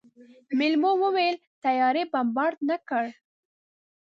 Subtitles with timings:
[0.59, 3.03] مېلمو وويل طيارې بمبارد نه کړ.